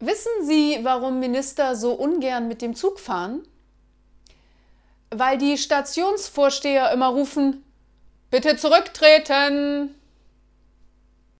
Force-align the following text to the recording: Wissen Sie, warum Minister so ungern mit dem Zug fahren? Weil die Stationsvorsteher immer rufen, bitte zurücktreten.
Wissen 0.00 0.32
Sie, 0.42 0.80
warum 0.82 1.20
Minister 1.20 1.76
so 1.76 1.92
ungern 1.92 2.48
mit 2.48 2.62
dem 2.62 2.74
Zug 2.74 3.00
fahren? 3.00 3.46
Weil 5.10 5.38
die 5.38 5.56
Stationsvorsteher 5.56 6.92
immer 6.92 7.08
rufen, 7.08 7.64
bitte 8.30 8.56
zurücktreten. 8.56 9.94